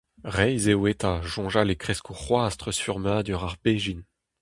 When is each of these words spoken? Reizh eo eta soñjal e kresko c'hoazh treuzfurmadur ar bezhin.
Reizh 0.35 0.67
eo 0.73 0.81
eta 0.91 1.11
soñjal 1.33 1.69
e 1.73 1.75
kresko 1.81 2.13
c'hoazh 2.21 2.57
treuzfurmadur 2.59 3.43
ar 3.47 3.55
bezhin. 3.63 4.01